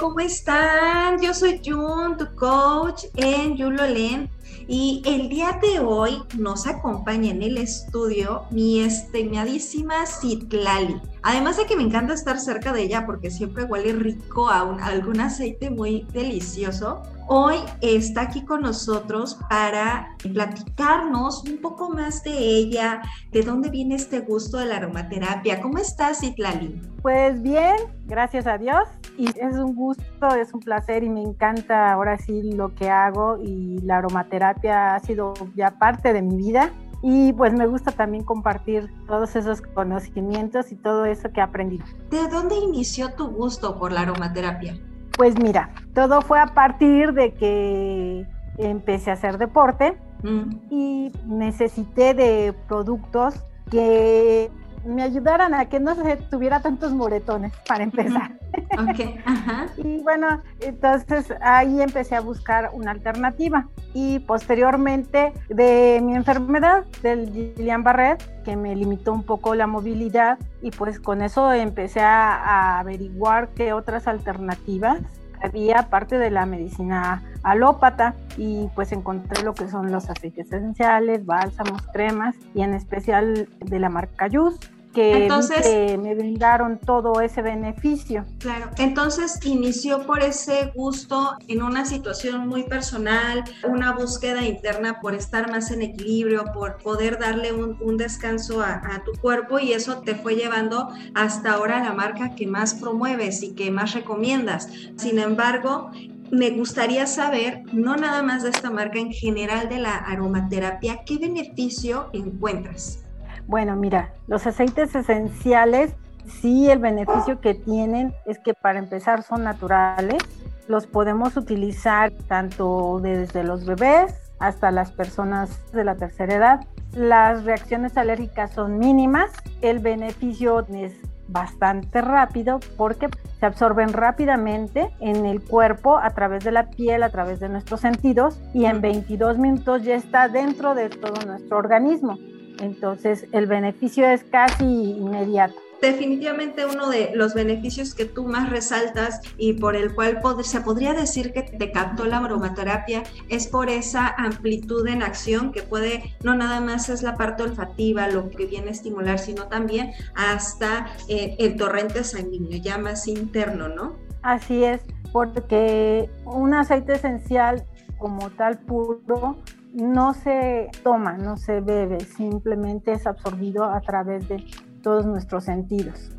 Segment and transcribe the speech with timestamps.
[0.00, 1.20] ¿cómo están?
[1.20, 4.30] Yo soy Jun, tu coach en Yulolen.
[4.66, 10.98] Y el día de hoy nos acompaña en el estudio mi estimadísima Citlali.
[11.22, 15.20] Además de que me encanta estar cerca de ella porque siempre huele rico a, algún
[15.20, 17.02] aceite muy delicioso.
[17.28, 23.94] Hoy está aquí con nosotros para platicarnos un poco más de ella, de dónde viene
[23.94, 25.60] este gusto de la aromaterapia.
[25.60, 26.80] ¿Cómo estás, Itlali?
[27.02, 27.76] Pues bien,
[28.06, 28.88] gracias a Dios.
[29.16, 33.38] Y es un gusto, es un placer y me encanta ahora sí lo que hago
[33.40, 36.70] y la aromaterapia ha sido ya parte de mi vida.
[37.02, 41.84] Y pues me gusta también compartir todos esos conocimientos y todo eso que he aprendido.
[42.10, 44.78] ¿De dónde inició tu gusto por la aromaterapia?
[45.16, 48.26] Pues mira, todo fue a partir de que
[48.58, 50.50] empecé a hacer deporte mm.
[50.70, 53.34] y necesité de productos
[53.70, 54.50] que
[54.84, 58.32] me ayudaran a que no se tuviera tantos moretones para empezar.
[59.76, 63.68] y bueno, entonces ahí empecé a buscar una alternativa.
[63.92, 70.70] Y posteriormente de mi enfermedad del Guillain-Barré que me limitó un poco la movilidad y
[70.70, 75.00] pues con eso empecé a, averiguar qué otras alternativas
[75.42, 81.24] había parte de la medicina alópata y pues encontré lo que son los aceites esenciales,
[81.24, 84.58] bálsamos, cremas y en especial de la marca Yus
[84.92, 88.24] que, Entonces, me brindaron todo ese beneficio.
[88.38, 95.14] Claro, entonces inició por ese gusto en una situación muy personal, una búsqueda interna por
[95.14, 100.00] estar más en equilibrio, por poder darle un, descanso a, a, tu cuerpo y eso
[100.00, 104.68] te fue llevando hasta ahora la marca que más promueves y que más recomiendas.
[104.96, 105.90] Sin embargo,
[106.30, 111.18] me gustaría saber, no nada más de esta marca, en general de la aromaterapia, ¿qué
[111.18, 113.04] beneficio encuentras?
[113.46, 115.92] Bueno, mira, los aceites esenciales,
[116.40, 120.22] sí, el beneficio que tienen es que para empezar son naturales,
[120.68, 126.60] los podemos utilizar tanto desde los bebés hasta las personas de la tercera edad.
[126.92, 129.32] Las reacciones alérgicas son mínimas,
[129.62, 130.94] el beneficio es
[131.30, 133.08] bastante rápido porque
[133.38, 137.80] se absorben rápidamente en el cuerpo a través de la piel, a través de nuestros
[137.80, 142.18] sentidos y en 22 minutos ya está dentro de todo nuestro organismo.
[142.60, 149.20] Entonces, el beneficio es casi inmediato definitivamente uno de los beneficios que tú más resaltas
[149.36, 154.08] y por el cual se podría decir que te captó la aromaterapia es por esa
[154.08, 158.68] amplitud en acción que puede, no nada más es la parte olfativa lo que viene
[158.68, 163.96] a estimular, sino también hasta eh, el torrente sanguíneo, ya más interno, ¿no?
[164.22, 167.64] Así es, porque un aceite esencial
[167.98, 169.38] como tal puro
[169.72, 174.44] no se toma, no se bebe, simplemente es absorbido a través de
[174.82, 176.10] todos nuestros sentidos.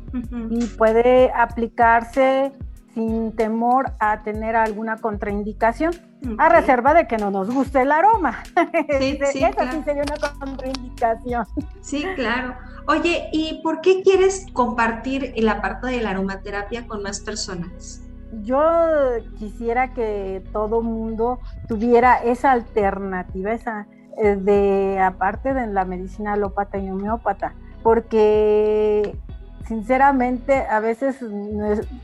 [0.50, 2.52] Y puede aplicarse
[2.94, 5.94] sin temor a tener alguna contraindicación,
[6.36, 8.42] a reserva de que no nos guste el aroma.
[9.00, 11.46] Sí, sí, Eso sí sería una contraindicación.
[11.80, 12.54] Sí, claro.
[12.86, 18.02] Oye, ¿y por qué quieres compartir el apartado de la aromaterapia con más personas?
[18.40, 18.60] yo
[19.38, 23.86] quisiera que todo mundo tuviera esa alternativa, esa
[24.18, 29.16] eh, de aparte de la medicina alópata y homeópata, porque
[29.66, 31.16] sinceramente a veces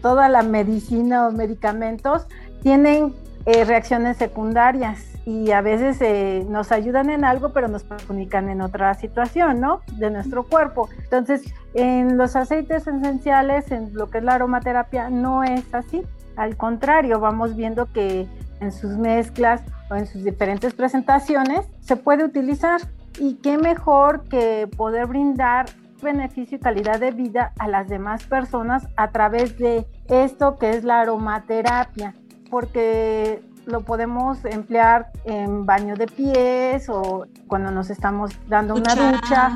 [0.00, 2.27] toda la medicina o medicamentos
[2.62, 3.15] tienen
[3.47, 8.62] eh, reacciones secundarias y a veces eh, nos ayudan en algo, pero nos perjudican en
[8.62, 9.81] otra situación, ¿no?
[9.99, 10.89] De nuestro cuerpo.
[11.05, 11.43] Entonces,
[11.75, 16.03] en los aceites esenciales, en lo que es la aromaterapia, no es así.
[16.37, 18.27] Al contrario, vamos viendo que
[18.60, 19.60] en sus mezclas
[19.91, 22.81] o en sus diferentes presentaciones se puede utilizar.
[23.19, 25.67] Y qué mejor que poder brindar
[26.03, 30.84] beneficio y calidad de vida a las demás personas a través de esto que es
[30.84, 32.15] la aromaterapia,
[32.51, 39.54] porque lo podemos emplear en baño de pies o cuando nos estamos dando una ducha.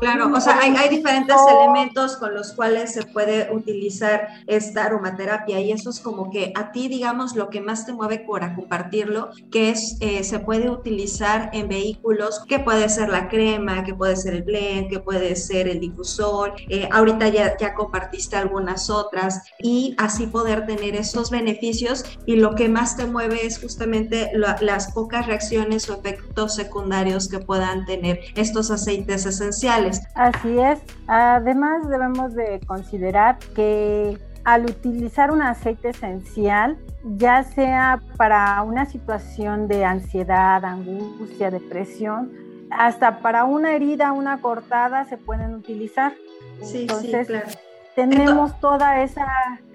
[0.00, 5.72] claro, o sea, hay, diferentes elementos con los cuales se puede utilizar esta aromaterapia y
[5.72, 9.70] eso es como que a ti, digamos, lo que más te mueve para compartirlo, que
[9.70, 14.34] es, eh, se puede utilizar en vehículos, que puede ser la crema, que puede ser
[14.34, 19.94] el blend, que puede ser el difusor, eh, ahorita ya, ya compartiste algunas otras y
[19.98, 25.26] así poder tener esos beneficios y lo que más te mueve es justamente las pocas
[25.26, 30.00] reacciones o efectos secundarios que puedan tener estos aceites esenciales.
[30.14, 30.80] Así es.
[31.06, 36.76] Además debemos de considerar que al utilizar un aceite esencial,
[37.16, 42.32] ya sea para una situación de ansiedad, angustia, depresión,
[42.70, 46.14] hasta para una herida, una cortada se pueden utilizar.
[46.62, 47.48] Sí, sí, claro
[47.94, 49.26] tenemos toda esa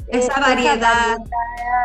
[0.08, 1.18] esa variedad.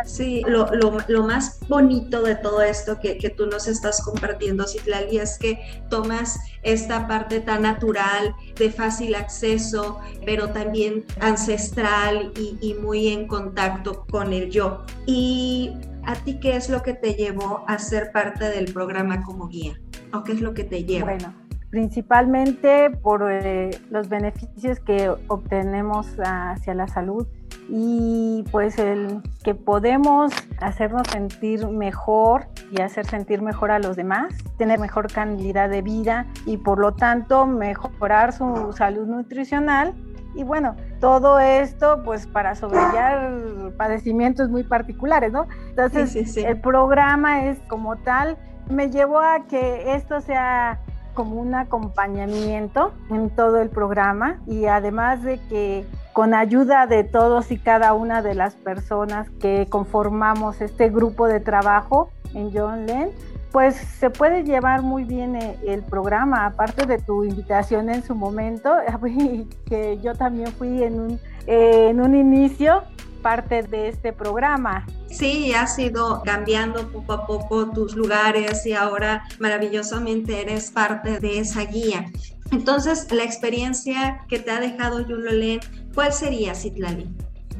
[0.04, 0.66] Sí, lo,
[1.08, 5.60] lo, más bonito de todo esto que, que tú nos estás compartiendo, Citlali, es que
[5.90, 13.26] tomas esta parte tan natural, de fácil acceso, pero también ancestral y, y muy en
[13.26, 14.84] contacto con el yo.
[15.06, 15.72] ¿Y
[16.04, 19.78] a ti qué es lo que te llevó a ser parte del programa como guía?
[20.12, 21.14] ¿O qué es lo que te lleva?
[21.14, 21.34] Bueno,
[21.72, 27.26] principalmente por eh, los beneficios que obtenemos hacia la salud
[27.70, 34.34] y pues el que podemos hacernos sentir mejor y hacer sentir mejor a los demás,
[34.58, 39.94] tener mejor calidad de vida y por lo tanto mejorar su salud nutricional.
[40.34, 45.46] Y bueno, todo esto pues para sobrellevar padecimientos muy particulares, ¿no?
[45.70, 48.36] Entonces el programa es como tal,
[48.68, 50.78] me llevó a que esto sea
[51.14, 57.50] como un acompañamiento en todo el programa y además de que con ayuda de todos
[57.50, 63.10] y cada una de las personas que conformamos este grupo de trabajo en John Len,
[63.50, 68.14] pues se puede llevar muy bien eh, el programa, aparte de tu invitación en su
[68.14, 68.74] momento,
[69.66, 72.82] que yo también fui en un, en un inicio
[73.22, 74.86] parte de este programa.
[75.12, 81.38] Sí, has ido cambiando poco a poco tus lugares y ahora maravillosamente eres parte de
[81.38, 82.06] esa guía.
[82.50, 85.60] Entonces, la experiencia que te ha dejado Yulolen,
[85.94, 87.08] ¿cuál sería, Citlali?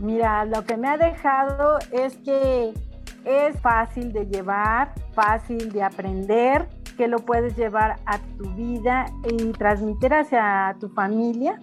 [0.00, 2.72] Mira, lo que me ha dejado es que
[3.24, 9.52] es fácil de llevar, fácil de aprender, que lo puedes llevar a tu vida y
[9.52, 11.60] transmitir hacia tu familia.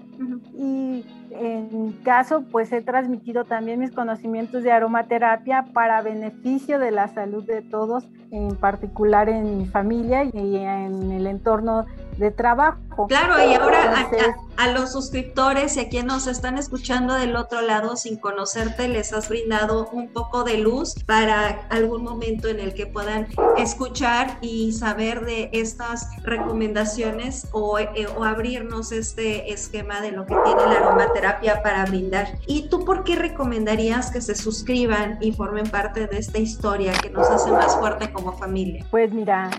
[0.53, 6.91] Y en mi caso, pues he transmitido también mis conocimientos de aromaterapia para beneficio de
[6.91, 11.85] la salud de todos, en particular en mi familia y en el entorno
[12.19, 13.07] de trabajo.
[13.07, 14.09] Claro, y ahora
[14.57, 19.13] a, los suscriptores y a quienes nos están escuchando del otro lado sin conocerte, les
[19.13, 23.27] has brindado un poco de luz para algún momento en el que puedan
[23.57, 30.35] escuchar y saber de estas recomendaciones o, eh, o abrirnos este esquema de lo que
[30.43, 32.37] tiene la aromaterapia para brindar.
[32.47, 37.09] ¿Y tú por qué recomendarías que se suscriban y formen parte de esta historia que
[37.09, 38.85] nos hace más fuerte como familia?
[38.91, 39.49] Pues mira,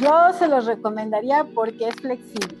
[0.00, 2.56] yo se los recomendaría porque es flexible,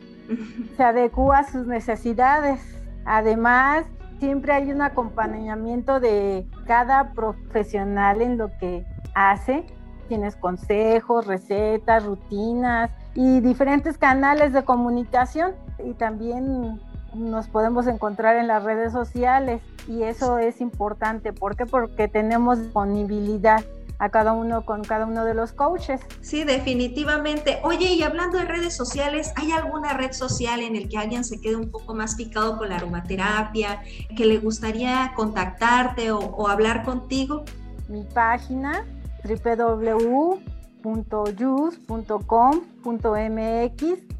[0.76, 2.60] se adecua a sus necesidades.
[3.04, 3.84] Además,
[4.18, 8.84] siempre hay un acompañamiento de cada profesional en lo que
[9.14, 9.64] hace.
[10.08, 15.52] Tienes consejos, recetas, rutinas y diferentes canales de comunicación.
[15.84, 16.80] Y también
[17.14, 21.32] nos podemos encontrar en las redes sociales y eso es importante.
[21.32, 21.66] ¿Por qué?
[21.66, 23.64] Porque tenemos disponibilidad
[24.00, 26.00] a cada uno con cada uno de los coaches.
[26.22, 27.60] Sí, definitivamente.
[27.62, 31.38] Oye, y hablando de redes sociales, ¿hay alguna red social en el que alguien se
[31.40, 33.82] quede un poco más picado con la aromaterapia,
[34.16, 37.44] que le gustaría contactarte o, hablar contigo?
[37.88, 38.86] Mi página
[39.22, 40.30] www.yus.com.mx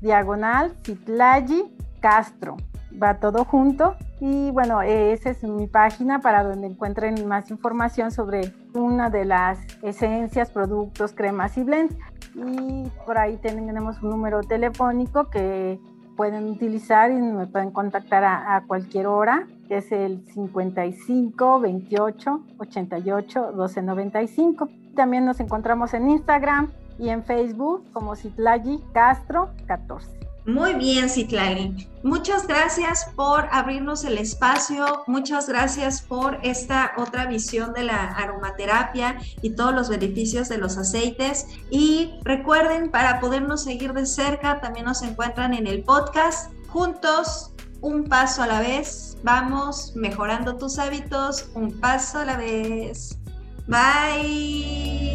[0.02, 1.64] diagonal Citlayi
[2.00, 2.58] Castro
[3.02, 3.96] va todo junto.
[4.20, 9.58] Y bueno, esa es mi página para donde encuentren más información sobre una de las
[9.82, 11.96] esencias, productos, cremas y blends.
[12.34, 15.80] Y por ahí tenemos un número telefónico que
[16.16, 23.52] pueden utilizar y me pueden contactar a, cualquier hora, que es el 55 28 88
[23.52, 24.68] 12 95.
[24.94, 30.29] También nos encontramos en Instagram y en Facebook como Citlayi Castro 14.
[30.46, 31.88] Muy bien, Citlali.
[32.02, 39.18] Muchas gracias por abrirnos el espacio, muchas gracias por esta otra visión de la aromaterapia
[39.42, 41.46] y todos los beneficios de los aceites.
[41.70, 48.04] Y recuerden, para podernos seguir de cerca, también nos encuentran en el podcast juntos, un
[48.04, 49.18] paso a la vez.
[49.22, 53.18] Vamos mejorando tus hábitos, un paso a la vez.
[53.66, 55.09] Bye.